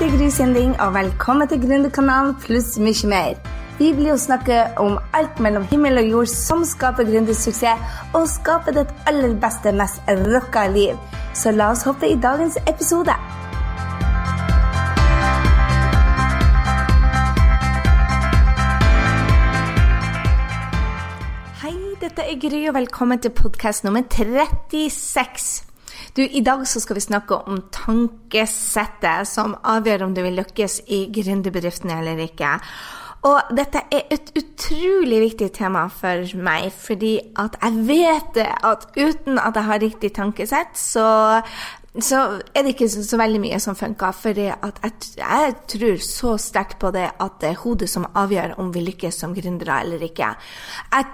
[0.00, 3.34] heter Gry Sinding, og velkommen til Gründerkanalen pluss mye mer.
[3.76, 8.78] Vi blir å snakke om alt mellom himmel og jord som skaper gründersuksess, og skaper
[8.78, 10.96] ditt aller beste, mest rocka liv.
[11.36, 13.12] Så la oss hoppe i dagens episode.
[21.60, 25.69] Hei, dette er Gry, og velkommen til podkast nummer 36.
[26.16, 30.80] Du, I dag så skal vi snakke om tankesettet som avgjør om du vil lykkes
[30.88, 32.56] i gründerbedriftene eller ikke.
[33.28, 39.36] Og dette er et utrolig viktig tema for meg, fordi at jeg vet at uten
[39.36, 41.04] at jeg har riktig tankesett, så,
[42.00, 42.22] så
[42.54, 44.16] er det ikke så, så veldig mye som funker.
[44.16, 44.56] For jeg,
[45.20, 49.20] jeg, tror så sterkt på det at det er hodet som avgjør om vi lykkes
[49.20, 50.32] som gründere eller ikke.
[50.96, 51.12] Jeg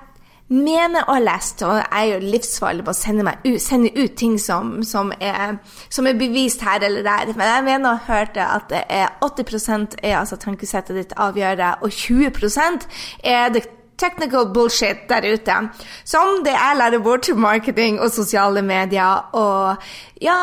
[0.49, 4.15] mener og har lest, og jeg er jo livsfarlig på å sende, ut, sende ut
[4.19, 5.57] ting som, som, er,
[5.91, 9.99] som, er, bevist her eller der, men jeg mener og hørte at det er 80%
[10.03, 12.30] er altså tankesettet ditt avgjøre, og 20
[13.25, 13.66] er det
[13.99, 15.57] technical bullshit der ute.
[16.05, 19.29] Som det jeg lærer bort til marketing og sosiale medier.
[19.33, 19.77] Og
[20.23, 20.37] ja,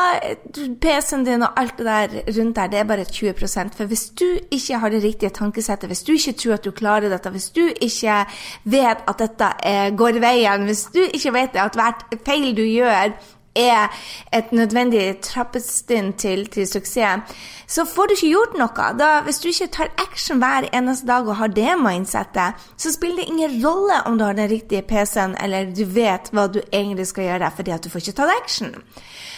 [0.82, 4.26] PC-en din og alt det der rundt der, det er bare 20% For hvis du
[4.50, 7.62] ikke har det riktige tankesettet, hvis du ikke tror at du klarer dette, hvis du
[7.80, 8.24] ikke
[8.64, 9.52] vet at dette
[9.96, 13.16] går veien, hvis du ikke vet at hvert feil du gjør,
[13.56, 13.88] er
[14.32, 17.34] et nødvendig trappestinn til, til, suksess,
[17.66, 18.88] så får du ikke gjort noe.
[18.98, 23.22] Da, hvis du ikke tar action hver eneste dag og har det mindsettet, så spiller
[23.22, 27.08] det ingen rolle om du har den riktige PC-en eller du vet hva du egentlig
[27.10, 28.74] skal gjøre, fordi at du får ikke tatt action.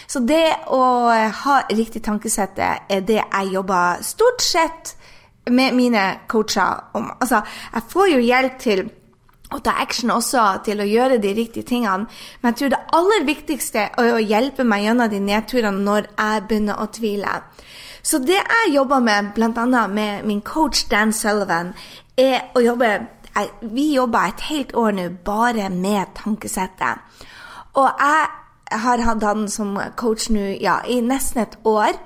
[0.07, 0.81] Så det å
[1.43, 4.95] ha riktig tankesette er det jeg jobber stort sett
[5.51, 7.11] med mine coacher om.
[7.21, 7.41] Altså,
[7.73, 8.87] jeg får jo hjelp til
[9.53, 12.07] å ta action også til å gjøre de riktige tingene.
[12.41, 16.47] Men jeg tror det aller viktigste er å hjelpe meg gjennom de nedturene når jeg
[16.49, 17.37] begynner å tvile.
[18.03, 19.87] Så det jeg jobber med, bl.a.
[19.87, 21.73] med min coach Dan Sullivan,
[22.17, 23.13] er å jobbe
[23.61, 27.03] Vi jobber et helt år nå bare med tankesettet.
[27.77, 31.99] Og jeg har hatt han som coach nå ja, i nesten et år.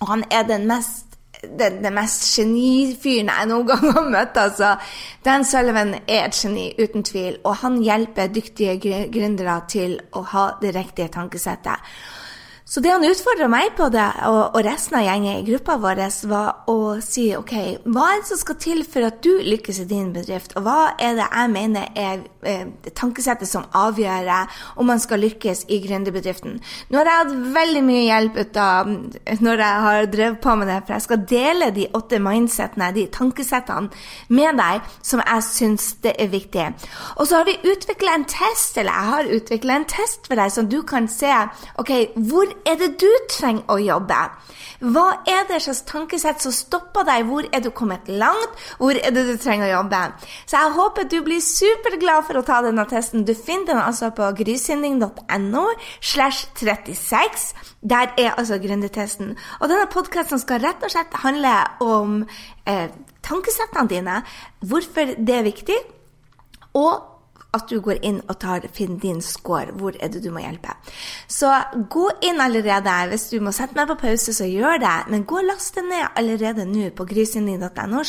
[0.00, 1.07] Og han er den mest
[1.42, 4.38] den, den mest genifyren jeg noen gang har møtt.
[4.40, 4.74] Altså.
[5.24, 8.78] Dan Sullivan er et geni, uten tvil, og han hjelper dyktige
[9.12, 11.92] gründere til å ha det riktige tankesettet.
[12.68, 16.02] Så det han utfordra meg på det, og, og, resten av gjengen i gruppa vår,
[16.28, 17.54] var å si OK,
[17.88, 20.90] hva er det som skal til for at du lykkes i din bedrift, og hva
[21.00, 24.28] er det jeg mener er eh, tankesettet som avgjør
[24.76, 26.58] om man skal lykkes i gründerbedriften?
[26.92, 28.92] Nå har jeg hatt veldig mye hjelp ut av
[29.40, 33.06] når jeg har drevet på med det, for jeg skal dele de åtte mindsettene, de
[33.16, 36.68] tankesettene, med deg som jeg syns det er viktig.
[37.16, 40.52] Og så har vi utvikla en test, eller jeg har utvikla en test for deg,
[40.52, 41.32] som du kan se
[41.80, 41.96] OK,
[42.28, 44.18] hvor er det du trenger å jobbe?
[44.78, 47.26] Hva er det slags tankesett som stopper deg?
[47.26, 48.54] Hvor er du kommet langt?
[48.78, 50.02] Hvor er det du trenger å jobbe?
[50.46, 53.26] Så jeg håper du blir superglad for å ta denne testen.
[53.26, 55.64] Du finner den altså på grysynding.no
[55.98, 57.50] slash 36.
[57.82, 59.34] Der er altså gründertesten.
[59.58, 62.20] Og denne podkasten skal rett og slett handle om
[62.68, 62.88] eh,
[63.26, 64.22] tankesettene dine,
[64.62, 65.78] hvorfor det er viktig,
[66.78, 67.07] og
[67.56, 69.72] at du går inn og tar, finner din score.
[69.72, 70.74] Hvor er det du må hjelpe?
[71.28, 71.52] Så
[71.90, 72.96] gå inn allerede.
[73.08, 74.96] Hvis du må sette meg på pause, så gjør det.
[75.08, 78.04] Men gå og last det ned allerede nå på grysynding.no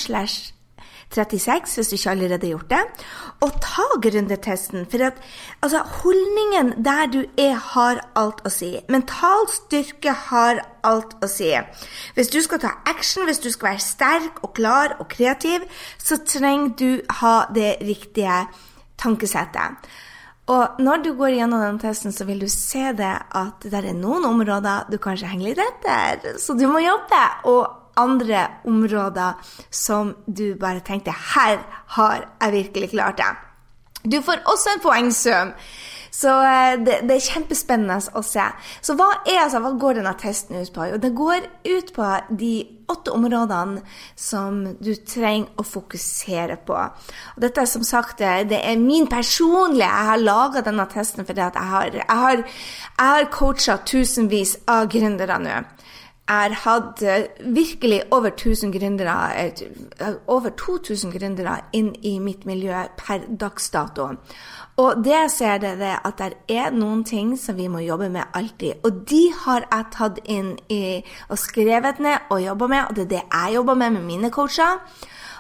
[1.10, 3.06] 36 hvis du ikke allerede har gjort det.
[3.42, 4.86] Og ta gründertesten.
[4.92, 5.14] For at
[5.62, 8.76] altså, holdningen der du er, har alt å si.
[8.90, 11.50] Mental styrke har alt å si.
[12.16, 15.66] Hvis du skal ta action, hvis du skal være sterk og klar og kreativ,
[15.98, 18.44] så trenger du ha det riktige
[19.00, 19.90] tankesettet.
[20.50, 23.94] Og når du går gjennom den testen, så vil du se det at det er
[23.94, 27.22] noen områder du kanskje henger litt etter, så du må jobbe.
[27.52, 31.60] Og andre områder som du bare tenkte Her
[31.98, 33.32] har jeg virkelig klart det.
[34.08, 35.54] Du får også en poengsum.
[36.12, 38.46] Så eh, det, det, er kjempespennende å se.
[38.82, 40.90] Så hva, er, altså, hva går denne testen ut på?
[40.90, 42.12] Jo, det går ut på
[42.42, 42.54] de
[42.90, 43.84] åtte områdene
[44.18, 46.78] som du trenger å fokusere på.
[47.36, 51.44] Og dette er som sagt det er min personlige Jeg har laga denne testen fordi
[51.46, 52.44] at jeg har, jeg har,
[52.98, 55.60] har coacha tusenvis av gründere nå.
[56.30, 57.02] Har hatt
[57.42, 64.12] virkelig over 1000 gründere, eh, over 2000 gründere inn i mitt miljø per dags dato.
[64.78, 68.08] Og det jeg ser det, er at det er noen ting som vi må jobbe
[68.10, 68.80] med alltid.
[68.84, 73.04] Og de har jeg tatt inn i, og skrevet ned og jobba med, og det
[73.04, 74.80] er det jeg jobber med med mine coacher.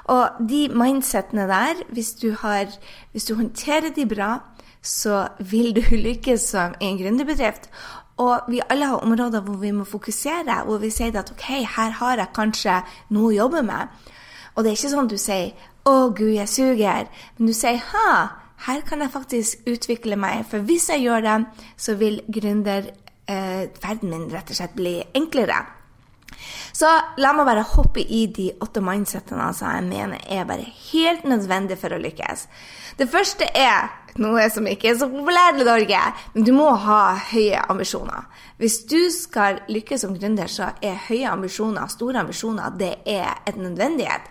[0.09, 2.65] Og de mindsettene der, hvis du, har,
[3.11, 4.39] hvis du håndterer de bra,
[4.81, 7.69] så vil du lykkes som en gründerbedrift.
[8.19, 11.95] Og vi alle har områder hvor vi må fokusere, hvor vi sier at ok, her
[12.01, 12.81] har jeg kanskje
[13.15, 13.87] noe å jobbe med.
[14.55, 15.53] Og det er ikke sånn at du sier
[15.85, 17.07] 'Å, gud, jeg suger',
[17.37, 18.27] men du sier 'Ha,
[18.67, 21.45] her kan jeg faktisk utvikle meg', for hvis jeg gjør det,
[21.77, 25.65] så vil gründerverden eh, min rett og slett bli enklere.
[26.73, 31.23] Så la meg bare hoppe i de åtte mindsettene som jeg mener er bare helt
[31.23, 32.47] nødvendig for å lykkes.
[32.99, 36.01] Det første er noe som ikke er så populært i Norge,
[36.33, 37.01] men du må ha
[37.31, 38.25] høye ambisjoner.
[38.59, 43.61] Hvis du skal lykkes som gründer, så er høye ambisjoner, store ambisjoner, det er en
[43.69, 44.27] nødvendighet.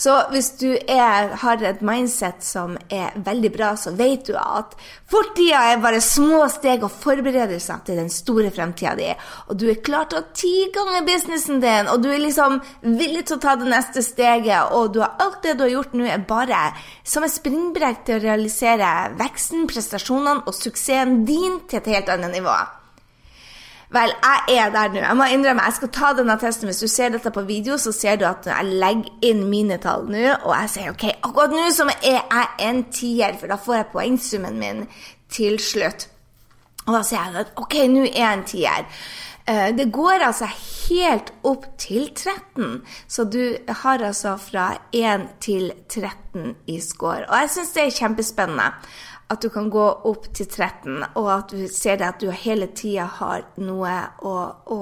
[0.00, 4.72] Så hvis du er, har et mindset som er veldig bra, så vet du at
[5.10, 9.10] fortida er bare små steg og forberedelser til den store fremtida di.
[9.52, 13.26] Og du er klar til å ti ganger businessen din, og du er liksom villig
[13.28, 14.72] til å ta det neste steget.
[14.72, 16.64] Og du har, alt det du har gjort nå, er bare
[17.04, 22.40] som et springbrekk til å realisere veksten, prestasjonene og suksessen din til et helt annet
[22.40, 22.56] nivå.
[23.90, 25.00] Vel, jeg er der nå.
[25.02, 26.68] Jeg må innrømme, jeg skal ta denne testen.
[26.70, 30.06] Hvis du ser dette på video, så ser du at jeg legger inn mine tall
[30.06, 33.80] nå, og jeg sier OK, akkurat nå så er jeg en tier, for da får
[33.80, 34.84] jeg poengsummen min
[35.30, 36.06] til slutt.
[36.86, 38.86] Og da sier jeg at OK, nå er jeg en tier.
[39.50, 43.42] Eh, det går altså helt opp til 13, så du
[43.82, 47.26] har altså fra 1 til 13 i score.
[47.26, 48.70] Og jeg syns det er kjempespennende
[49.30, 52.70] at du kan gå opp til 13, og at du ser det at du hele
[52.74, 53.94] tida har noe
[54.26, 54.34] å,
[54.66, 54.80] å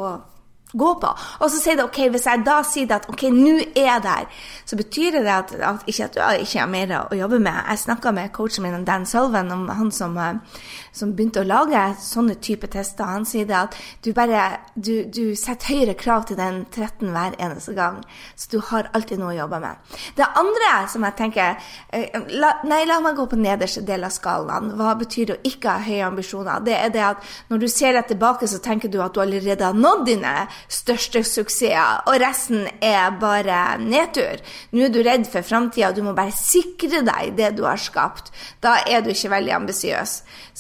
[0.73, 1.11] gå på.
[1.41, 4.43] Og så sier det ok, hvis jeg da sier at ok, nå er jeg der,
[4.69, 7.57] så betyr det at, at ikke at du ikke har mer å jobbe med.
[7.71, 10.61] Jeg snakka med coachen min, Dan Sullivan, om han som, eh,
[10.93, 13.09] som, begynte å lage sånne type tester.
[13.09, 17.39] Han sier det at du bare du, du setter høyere krav til den 13 hver
[17.39, 18.03] eneste gang.
[18.37, 19.97] Så du har alltid noe å jobbe med.
[20.17, 21.57] Det andre som jeg tenker
[21.93, 24.75] eh, la, Nei, la meg gå på nederste del av skalaen.
[24.77, 26.61] Hva betyr det å ikke ha høye ambisjoner?
[26.67, 29.65] Det er det at når du ser deg tilbake, så tenker du at du allerede
[29.65, 30.35] har nådd dine
[30.69, 34.41] største suksesser, og resten er bare nedtur.
[34.75, 38.33] Nå er du redd for framtida, du må bare sikre deg det du har skapt.
[38.65, 40.17] Da er du ikke veldig ambisiøs.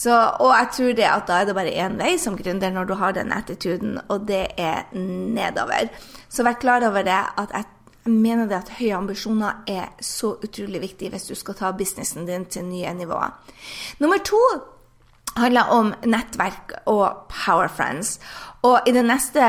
[0.08, 2.94] Og jeg tror det at da er det bare én vei som gründer når du
[3.00, 5.90] har den attituden, og det er nedover.
[6.28, 7.64] Så vær klar over det at jeg
[8.08, 12.46] mener det at høye ambisjoner er så utrolig viktig hvis du skal ta businessen din
[12.48, 13.34] til nye nivåer.
[14.00, 14.40] Nummer to
[15.36, 18.16] handler om nettverk og Power Friends.
[18.66, 19.42] Og i den neste,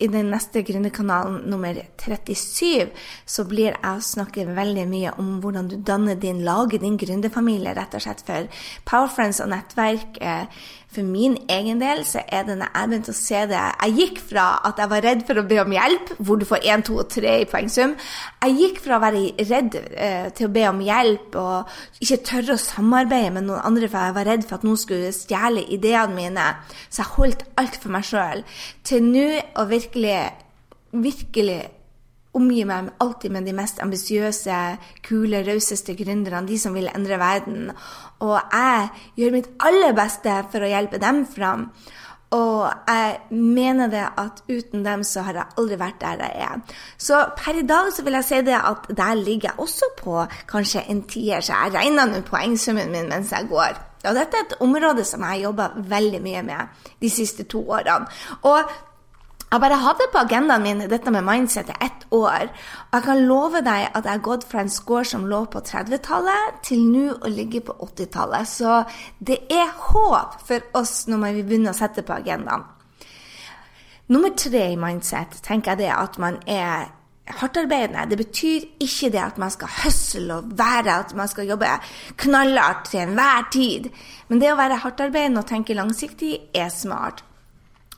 [0.00, 2.88] i den neste gründerkanalen, nummer 37,
[3.28, 7.74] så blir jeg å snakke veldig mye om hvordan du danner din, lager din gründerfamilie,
[7.76, 8.24] rett og slett.
[8.24, 8.48] For
[8.88, 10.46] Powerfriends og nettverk eh,
[10.90, 14.16] for min egen del så er det når jeg begynte å se det Jeg gikk
[14.32, 16.96] fra at jeg var redd for å be om hjelp, hvor du får 1, 2
[16.98, 17.94] og 3 i poengsum.
[18.42, 19.20] Jeg gikk fra å være
[19.52, 23.86] redd eh, til å be om hjelp og ikke tørre å samarbeide med noen andre,
[23.86, 26.48] for jeg var redd for at noen skulle stjele ideene mine.
[26.88, 28.29] Så jeg holdt alt for meg sjøl.
[28.86, 29.28] Til nå
[29.58, 30.16] å virkelig,
[30.92, 31.60] virkelig
[32.36, 34.58] omgi meg alltid med de mest ambisiøse,
[35.06, 37.72] kule, rauseste gründerne, de som vil endre verden.
[38.22, 41.70] Og jeg gjør mitt aller beste for å hjelpe dem fram.
[42.30, 46.60] Og jeg mener det at uten dem så har jeg aldri vært der jeg er.
[46.94, 50.22] Så per i dag så vil jeg si det at der ligger jeg også på
[50.52, 53.89] kanskje en tier, så jeg regner nå poengsummen min mens jeg går.
[54.04, 57.60] Og dette er et område som jeg har jobba veldig mye med de siste to
[57.68, 58.08] årene.
[58.48, 58.70] Og
[59.50, 62.52] jeg bare hadde på agendaen min dette med mindset i ett år.
[62.86, 65.62] Og jeg kan love deg at jeg har gått fra en score som lå på
[65.66, 68.46] 30-tallet, til nå å ligge på 80-tallet.
[68.46, 68.84] Så
[69.18, 72.62] det er håp for oss når vi begynner å sette på agendaen.
[74.10, 76.88] Nummer tre i mindset tenker jeg det at man er
[77.26, 78.06] hardtarbeidende.
[78.10, 81.72] Det betyr ikke det at man skal høsle og være at man skal jobbe
[82.16, 83.90] knallhardt til enhver tid.
[84.28, 87.24] Men det å være hardtarbeidende og tenke langsiktig er smart.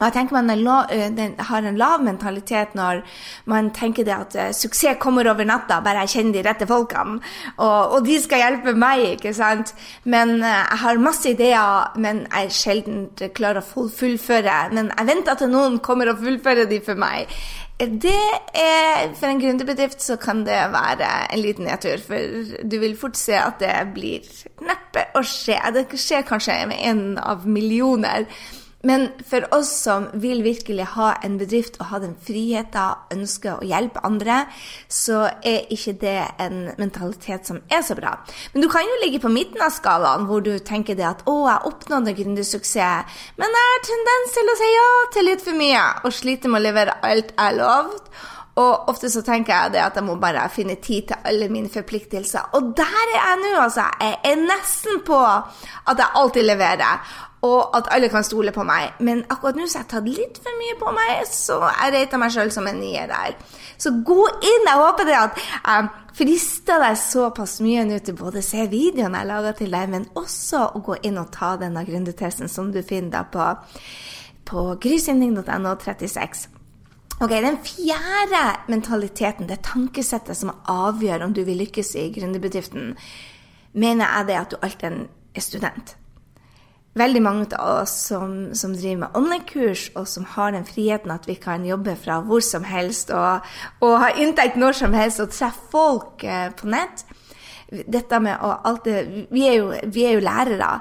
[0.03, 3.05] Og jeg tenker Man har en lav mentalitet når
[3.47, 7.21] man tenker det at uh, suksess kommer over natta, bare jeg kjenner de rette folkene.
[7.57, 9.75] Og, og de skal hjelpe meg, ikke sant.
[10.03, 13.05] Men uh, jeg har masse ideer, men jeg sjelden
[13.37, 14.59] klarer å fullføre.
[14.75, 17.31] Men jeg venter til noen kommer og fullfører de for meg.
[17.83, 18.15] Det
[18.55, 23.17] er, For en gründerbedrift så kan det være en liten nedtur, for du vil fort
[23.19, 24.29] se at det blir
[24.63, 25.59] neppe å skje.
[25.75, 28.29] Det skjer kanskje med en av millioner.
[28.83, 33.67] Men for oss som vil virkelig ha en bedrift og ha den friheten, ønske å
[33.67, 34.41] hjelpe andre,
[34.91, 38.17] så er ikke det en mentalitet som er så bra.
[38.53, 41.37] Men du kan jo ligge på midten av skalaen, hvor du tenker det at 'å,
[41.47, 43.07] jeg oppnådde gründersuksess',
[43.39, 46.61] men jeg har tendens til å si ja til litt for mye og sliter med
[46.61, 48.32] å levere alt jeg lovte.
[48.61, 51.71] Og ofte så tenker jeg det at jeg må bare finne tid til alle mine
[51.73, 52.53] forpliktelser.
[52.53, 53.87] Og der er jeg nå, altså.
[54.01, 57.15] Jeg er nesten på at jeg alltid leverer.
[57.43, 58.93] Og at alle kan stole på meg.
[59.01, 62.21] Men akkurat nå så har jeg tatt litt for mye på meg, så jeg rater
[62.23, 63.35] meg sjøl som en nier der.
[63.83, 64.69] Så gå inn.
[64.69, 69.17] Jeg håper det at jeg frister deg såpass mye nå til både å se videoen
[69.17, 72.83] jeg lager til deg, men også å gå inn og ta denne grundetesten som du
[72.85, 73.49] finner da på,
[74.47, 76.52] på grysynding.no 36.
[77.23, 82.97] Ok, Den fjerde mentaliteten, det tankesettet som avgjør om du vil lykkes i gründerbedriften,
[83.73, 84.97] mener jeg det at du alltid
[85.35, 85.93] er student.
[86.99, 91.29] Veldig mange av oss som, som driver med online-kurs, og som har den friheten at
[91.31, 93.47] vi kan jobbe fra hvor som helst og,
[93.81, 97.07] og ha inntekt når som helst og treffe folk eh, på nett
[97.71, 99.47] Dette med å alltid vi
[99.95, 100.75] vi er jo lærere.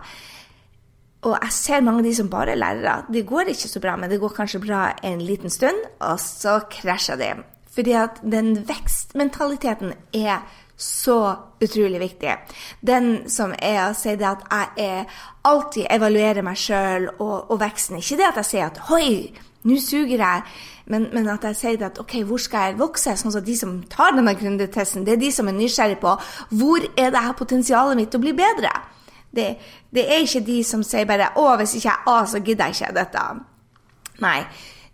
[1.21, 2.95] Og jeg ser mange av de som bare er lærere.
[3.13, 6.59] Det går ikke så bra, men det går kanskje bra en liten stund, og så
[6.71, 7.29] krasjer de.
[7.71, 10.41] Fordi at den vekstmentaliteten er
[10.81, 12.33] så utrolig viktig.
[12.81, 17.57] Den som er å si det at jeg er alltid evaluerer meg sjøl og, og,
[17.61, 18.01] veksten.
[18.01, 19.29] Ikke det at jeg sier at hoi,
[19.69, 20.45] nå suger jeg,
[20.89, 23.13] men, men, at jeg sier det at ok, hvor skal jeg vokse?
[23.19, 26.15] Sånn at de som tar denne grundetesten, det er de som er nysgjerrig på
[26.57, 28.73] hvor er det her potensialet mitt å bli bedre.
[29.31, 29.55] Det,
[29.95, 32.75] det, er ikke de som sier bare 'Å, hvis ikke jeg A, så gidder jeg
[32.75, 33.39] ikke dette'.
[34.21, 34.45] Nei.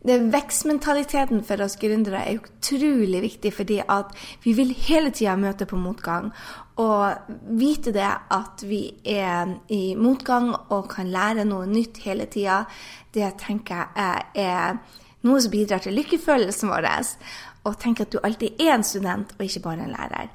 [0.07, 4.13] Det Vekstmentaliteten for oss gründere er utrolig viktig, fordi at
[4.43, 6.29] vi vil hele tida møte på motgang.
[6.77, 12.63] Og vite det at vi er i motgang og kan lære noe nytt hele tida,
[13.13, 14.77] det tenker jeg er
[15.25, 16.87] noe som bidrar til lykkefølelsen vår.
[17.65, 20.29] Og tenk at du alltid er en student og ikke bare en lærer.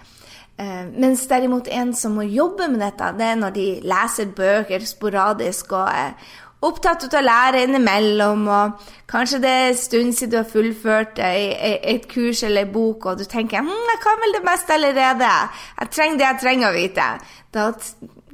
[0.61, 4.81] Eh, mens derimot en som må jobbe med dette, det er når de leser bøker
[4.87, 6.11] sporadisk og er
[6.63, 8.71] opptatt av å lære innimellom, og
[9.11, 13.13] kanskje det er en stund siden du har fullført et kurs eller en bok, og
[13.19, 15.31] du tenker hm, 'Jeg kan vel det meste allerede.
[15.81, 17.19] Jeg trenger det jeg trenger å vite.'
[17.53, 17.63] Da,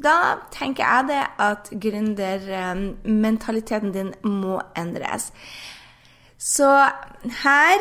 [0.05, 0.17] da
[0.55, 5.33] tenker jeg det at gründermentaliteten din må endres.
[6.39, 6.89] Så
[7.43, 7.79] her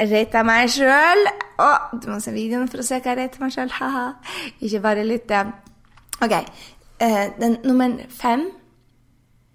[0.00, 1.26] Rate meg sjøl.
[1.64, 3.72] Og du må se videoen for å se hva jeg rater meg sjøl.
[4.64, 5.50] Ikke bare litt uh,
[6.24, 6.36] OK.
[7.00, 8.48] Uh, den, nummer fem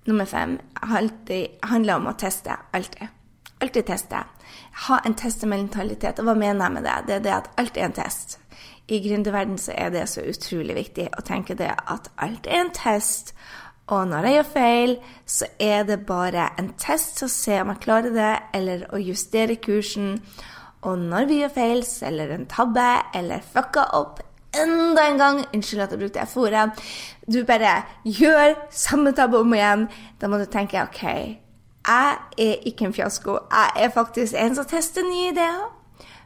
[0.10, 2.56] Nummer fem alltid, handler om å teste.
[2.74, 3.12] Alltid.
[3.62, 4.24] Alltid teste.
[4.88, 6.18] Ha en testementalitet.
[6.18, 6.96] Og hva mener jeg med det?
[7.06, 8.40] Det er det at alt er en test.
[8.90, 12.74] I gründerverdenen så er det så utrolig viktig å tenke det at alt er en
[12.74, 13.36] test.
[13.90, 14.96] Og når jeg gjør feil,
[15.26, 19.02] så er det bare en test til å se om jeg klarer det, eller å
[19.02, 20.20] justere kursen.
[20.88, 24.22] Og når vi gjør feil, eller en tabbe, eller fucka opp
[24.52, 26.82] enda en gang Unnskyld at jeg brukte F-ordet.
[27.34, 29.88] Du bare gjør samme tabbe om igjen.
[30.20, 31.04] Da må du tenke OK,
[31.88, 33.38] jeg er ikke en fiasko.
[33.52, 35.81] Jeg er faktisk en som tester nye ideer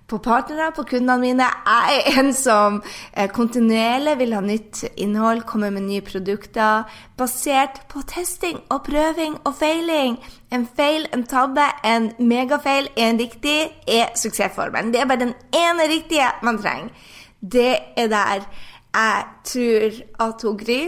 [0.07, 1.47] på partnere, på kundene mine.
[1.65, 2.81] Jeg er en som
[3.13, 6.85] eh, kontinuerlig vil ha nytt innhold, komme med nye produkter
[7.17, 10.19] basert på testing og prøving og feiling.
[10.53, 13.57] En feil, en tabbe, en megafeil, en riktig
[13.87, 14.93] er suksessformen.
[14.93, 16.93] Det er bare den ene riktige man trenger.
[17.41, 18.47] Det er der
[18.95, 19.97] jeg tror
[20.27, 20.81] at hun Gry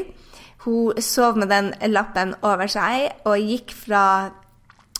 [0.67, 4.03] hun sov med den lappen over seg og gikk fra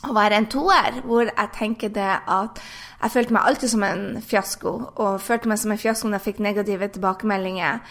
[0.05, 2.61] å være en toer, hvor jeg tenker det at
[3.01, 6.27] jeg følte meg alltid som en fiasko, og følte meg som en fiasko når jeg
[6.27, 7.81] fikk negative tilbakemeldinger.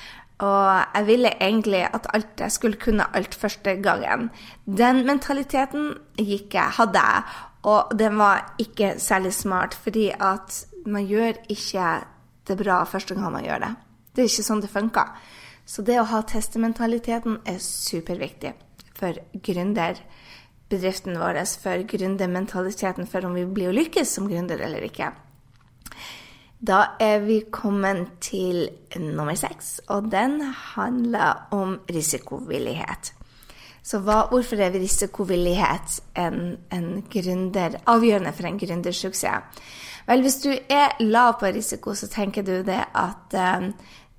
[0.46, 4.28] Og jeg ville egentlig at alt jeg skulle kunne alt første gangen.
[4.66, 11.06] Den mentaliteten gikk jeg, hadde jeg, og den var ikke særlig smart, fordi at man
[11.08, 11.88] gjør ikke
[12.46, 13.72] det bra første gang man gjør det.
[14.14, 15.16] Det er ikke sånn det funker.
[15.66, 18.52] Så det å ha testementaliteten er superviktig
[18.96, 19.98] for gründer
[20.70, 25.12] bedriften vår for gründermentaliteten for om vi blir å lykkes som gründer eller ikke.
[26.66, 30.40] Da er vi kommet til nummer seks, og den
[30.74, 33.12] handler om risikovillighet.
[33.86, 39.60] Så hva, hvorfor er risikovillighet en, en gründer, avgjørende for en gründersuksess?
[40.06, 43.72] Vel, hvis du er lav på risiko, så tenker du det at um,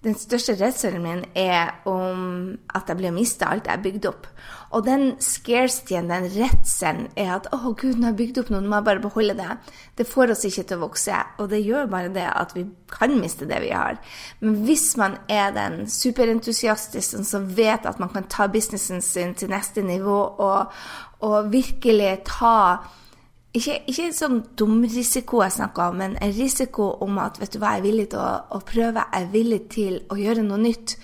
[0.08, 4.28] den største redselen min er om at jeg blir mista alt jeg har bygd opp.
[4.76, 8.62] Og den scarcityen, den redselen, er at å, gud, nå har jeg bygd opp noe,
[8.64, 9.58] nå må jeg bare beholde det.
[10.00, 13.16] Det får oss ikke til å vokse, og det gjør bare det at vi kan
[13.20, 14.00] miste det vi har.
[14.44, 19.52] Men hvis man er den superentusiastisten som vet at man kan ta businessen sin til
[19.52, 20.72] neste nivå og,
[21.28, 22.58] og virkelig ta
[23.56, 27.62] ikke, ikke sånn dum risiko jeg snakker om, men en risiko om at vet du
[27.62, 30.62] hva, jeg er villig til å, å prøve, jeg er villig til å gjøre noe
[30.62, 30.98] nytt.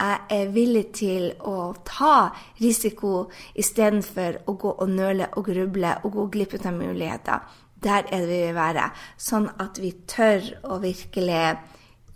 [0.00, 2.30] Jeg er villig til å ta
[2.62, 3.26] risiko
[3.60, 7.42] istedenfor å gå og nøle og gruble og gå glipp av muligheter.
[7.80, 8.86] Der er det vi vil være.
[9.20, 11.42] Sånn at vi tør å virkelig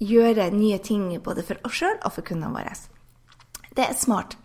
[0.00, 2.72] gjøre nye ting både for oss sjøl og for kundene våre.
[3.74, 4.38] Det er smart.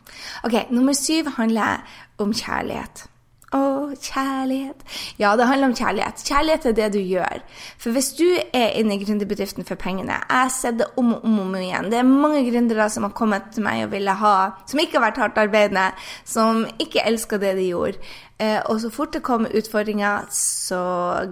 [0.43, 1.85] Ok, Nummer syv handler
[2.19, 3.05] om kjærlighet.
[3.49, 4.83] Å, kjærlighet.
[5.17, 6.21] Ja, det handler om kjærlighet.
[6.21, 7.41] Kjærlighet er det du gjør.
[7.81, 11.25] For hvis du er inne i gründerbedriften for pengene Jeg har sett det om og
[11.25, 11.89] om, om igjen.
[11.89, 14.35] Det er mange gründere som har kommet til meg og ville ha
[14.69, 15.87] Som ikke har vært hardt arbeidende,
[16.29, 18.11] som ikke elska det de gjorde.
[18.39, 20.83] Eh, og så fort det kom utfordringer, så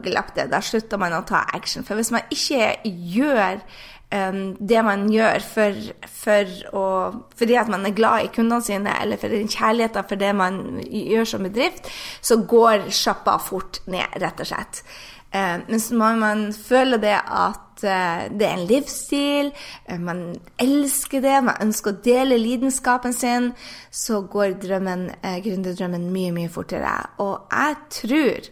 [0.03, 0.49] glapp det.
[0.51, 1.85] Da slutta man å ta action.
[1.85, 2.73] For hvis man ikke
[3.13, 3.61] gjør
[4.11, 6.85] um, det man gjør for, for å,
[7.39, 10.63] fordi at man er glad i kundene sine, eller for den kjærligheten for det man
[10.85, 14.83] gjør som bedrift, så går sjappa fort ned, rett og slett.
[15.27, 19.49] Uh, men så må man føler det at uh, det er en livsstil,
[19.89, 20.21] uh, man
[20.63, 23.51] elsker det, man ønsker å dele lidenskapen sin,
[23.91, 25.09] så går drømmen,
[25.43, 26.95] gründerdrømmen mye, mye fortere.
[27.23, 28.49] Og jeg tror,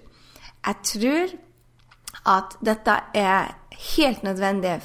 [0.66, 1.34] jeg tror
[2.36, 3.56] at dette er
[3.96, 4.80] helt nødvendig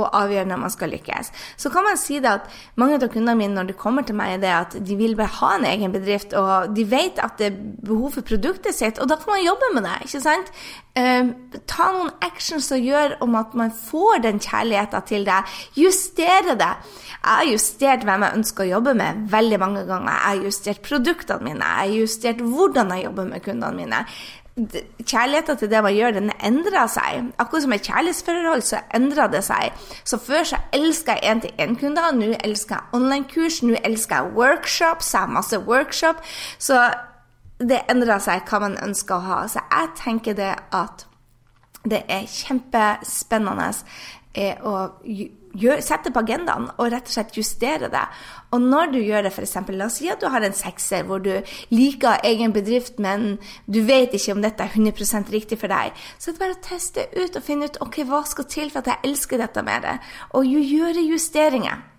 [0.00, 1.30] og avgjøre når man skal lykkes.
[1.60, 2.48] Så kan man si det at
[2.80, 5.36] mange av kundene mine når de kommer til meg, er det at de vil bare
[5.40, 9.10] ha en egen bedrift, og de vet at det er behov for produktet sitt, og
[9.10, 9.98] da kan man jobbe med det.
[10.06, 10.52] ikke sant?
[10.96, 11.28] Eh,
[11.68, 15.54] ta noen actions og gjør om at man får den kjærligheten til deg.
[15.76, 16.72] Justere det.
[17.22, 20.12] Jeg har justert hvem jeg ønsker å jobbe med veldig mange ganger.
[20.12, 24.06] Jeg har justert produktene mine, jeg har justert hvordan jeg jobber med kundene mine
[24.56, 27.30] kjærligheten til det man gjør, den endrer seg.
[27.38, 29.72] Akkurat som et kjærlighetsforhold, så endrer det seg.
[30.04, 35.20] Så før så elska jeg én-til-én-kunder, nå elsker jeg online-kurs, nå elsker jeg workshops, jeg
[35.20, 36.20] har masse workshop.
[36.58, 36.90] Så
[37.60, 39.42] det endrer seg hva man ønsker å ha.
[39.48, 41.06] Så jeg tenker det at
[41.88, 43.72] det er kjempespennende
[44.32, 44.74] å å
[45.58, 48.04] gjør, sette på agendaen og rett og slett justere det.
[48.52, 49.54] Og når du gjør det, f.eks.
[49.72, 51.32] La oss si at du har en sekser hvor du
[51.72, 56.30] liker egen bedrift, men du vet ikke om dette er 100 riktig for deg, så
[56.30, 58.82] det er det bare å teste ut og finne ut ok, hva skal til for
[58.82, 59.96] at jeg elsker dette det,
[60.36, 61.91] og gjøre justeringer.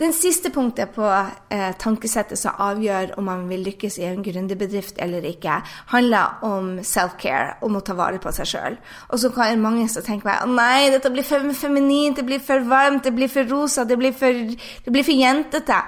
[0.00, 5.00] Den siste punktet på eh, tankesettet som avgjør om man vil lykkes i en gründerbedrift
[5.02, 5.60] eller ikke,
[5.92, 8.80] handler om self-care, om å ta vare på seg sjøl.
[9.10, 12.42] Og så kan mange som tenker meg å nei, dette blir for feminint, det blir
[12.42, 14.44] for varmt, det blir for rosa, det blir for,
[14.84, 15.80] det blir for jentete.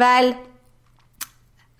[0.00, 0.32] Vel,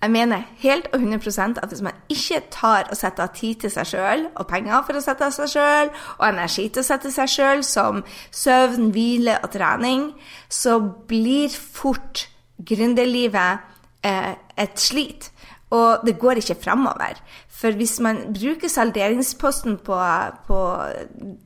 [0.03, 3.71] jeg mener helt og 100 at hvis man ikke tar og setter av tid til
[3.71, 7.11] seg sjøl, og penger for å sette av seg sjøl, og energi til å sette
[7.13, 8.01] seg sjøl, som
[8.35, 10.09] søvn, hvile og trening,
[10.51, 10.75] så
[11.07, 12.25] blir fort
[12.59, 13.63] gründerlivet
[14.03, 15.29] eh, et slit.
[15.71, 17.23] Og det går ikke framover.
[17.47, 20.01] For hvis man bruker salderingsposten på,
[20.49, 20.59] på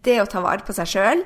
[0.04, 1.22] det å ta vare på seg sjøl,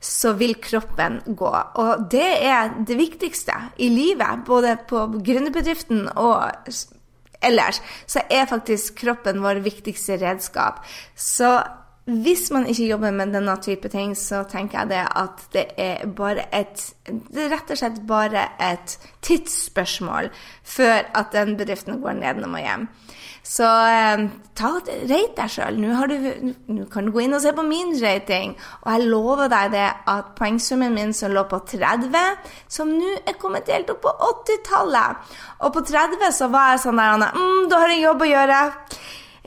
[0.00, 1.50] så vil kroppen gå.
[1.82, 6.52] Og det er det viktigste i livet, både på gründerbedriften og
[7.42, 10.84] ellers, så er faktisk kroppen vår viktigste redskap.
[11.14, 11.58] Så
[12.08, 16.06] hvis man ikke jobber med denne type ting, så tenker jeg det at det er
[16.06, 20.30] bare et Det er rett og slett bare et tidsspørsmål
[20.64, 22.88] før at den bedriften går nedenom og hjem.
[23.48, 24.24] Så eh,
[24.58, 25.78] ta rate deg sjøl.
[25.80, 28.52] Nå kan du gå inn og se på min rating.
[28.82, 32.18] Og jeg lover deg det at poengsummen min som lå på 30,
[32.68, 35.32] som nå er kommet helt opp på 80-tallet
[35.64, 38.60] Og på 30 så var jeg sånn der mm, Da har jeg jobb å gjøre.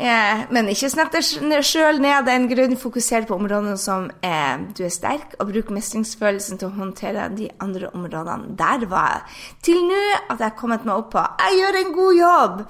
[0.01, 2.77] Eh, men ikke snett deg sjøl ned av den grunn.
[2.81, 7.51] Fokuser på områdene som eh, du er sterk, og bruk mestringsfølelsen til å håndtere de
[7.61, 8.55] andre områdene.
[8.57, 9.41] Der var jeg.
[9.69, 12.63] Til nå at jeg har kommet meg opp på Jeg gjør en god jobb!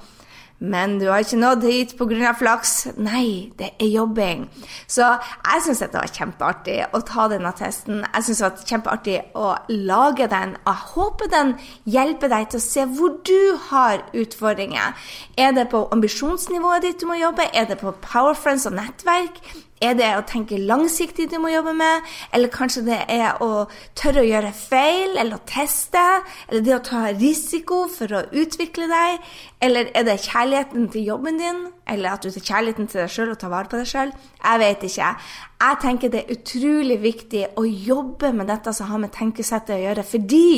[0.62, 2.34] Men du har ikke nådd hit pga.
[2.38, 2.88] flaks.
[2.98, 4.46] Nei, det er jobbing.
[4.88, 8.06] Så jeg syns dette var kjempeartig å ta denne testen.
[8.06, 10.56] Jeg syns det var kjempeartig å lage den.
[10.68, 14.94] Jeg håper den hjelper deg til å se hvor du har utfordringer.
[15.38, 17.50] Er det på ambisjonsnivået ditt du må jobbe?
[17.54, 19.42] Er det på Power Friends og nettverk?
[19.82, 22.06] Er det å tenke langsiktig du må jobbe med?
[22.38, 23.66] Eller kanskje det er å
[23.98, 26.04] tørre å gjøre feil, eller å teste?
[26.48, 29.26] Eller det å ta risiko for å utvikle deg?
[29.66, 31.66] Eller er det kjærligheten til jobben din?
[31.90, 34.14] Eller at du tar kjærligheten til deg sjøl og tar vare på deg sjøl?
[34.38, 35.12] Jeg vet ikke.
[35.66, 39.82] Jeg tenker det er utrolig viktig å jobbe med dette som har med tenkesettet å
[39.82, 40.52] gjøre, fordi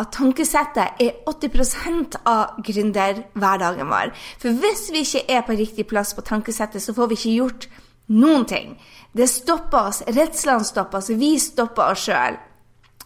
[0.00, 4.12] at tankesettet er 80% av gründerhverdagen vår.
[4.40, 7.72] For hvis vi ikke er på riktig plass på tankesettet, så får vi ikke gjort
[8.10, 8.74] noen ting.
[9.12, 10.02] Det stopper oss.
[10.06, 11.10] Redslene stopper oss.
[11.10, 12.38] Vi stopper oss sjøl.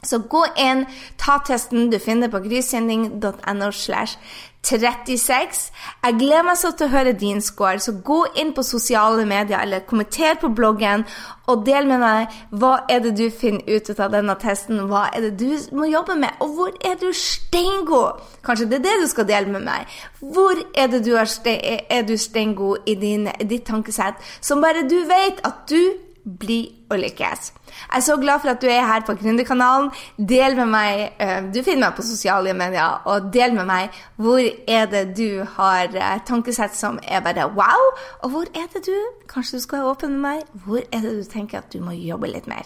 [0.05, 0.85] Så gå inn,
[1.21, 4.19] ta testen du finner på grysynding.no slash
[4.65, 5.71] 36.
[6.05, 9.61] Jeg gleder meg så til å høre din score, så gå inn på sosiale medier
[9.61, 11.05] eller kommenter på bloggen
[11.51, 15.27] og del med meg hva er det du finner ut av denne testen, hva er
[15.27, 18.23] det du må jobbe med, og hvor er du steingod?
[18.45, 19.99] Kanskje det er det du skal dele med meg.
[20.21, 25.65] Hvor er det du er, steingod i din, ditt tankesett, som bare du vet at
[25.69, 25.81] du
[26.25, 27.53] blir og lykkes.
[27.75, 29.91] Jeg er så glad for at du er her på Gründerkanalen.
[30.19, 34.41] Del med meg, eh, Du finner meg på sosiale medier, og del med meg hvor
[34.69, 37.91] er det du har eh, tankesett som er bare wow,
[38.23, 38.97] og hvor er det du
[39.29, 41.91] kanskje du skal være åpen med meg, hvor er det du tenker at du må
[41.91, 42.65] jobbe litt mer.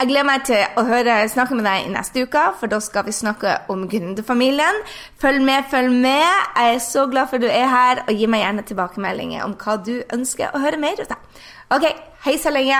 [0.00, 3.06] Jeg gleder meg til å høre, snakke med deg i neste uke, for da skal
[3.06, 4.80] vi snakke om gründerfamilien.
[5.22, 6.24] Følg med, følg med.
[6.56, 9.54] Jeg er så glad for at du er her, og gi meg gjerne tilbakemeldinger om
[9.60, 11.44] hva du ønsker å høre mer ut av.
[11.74, 11.86] Ok,
[12.24, 12.76] hei så lenge.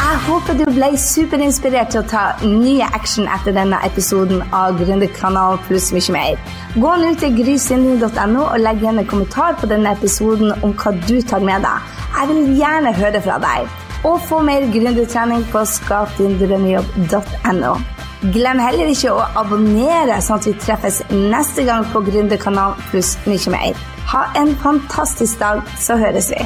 [0.00, 5.62] Jeg håper du ble superinspirert til å ta nye action etter denne episoden av Gründerkanalen
[5.68, 6.34] pluss mye mer.
[6.74, 11.16] Gå nå til grysynding.no og legg igjen en kommentar på denne episoden om hva du
[11.22, 11.78] tar med deg.
[12.18, 13.60] Jeg vil gjerne høre fra deg.
[14.08, 17.74] Og få mer gründertrening på skapdindrømmejobb.no.
[18.20, 23.52] Glem heller ikke å abonnere, sånn at vi treffes neste gang på Gründerkanalen pluss mye
[23.54, 23.78] mer.
[24.12, 26.44] Ha en fantastisk dag, så høres vi.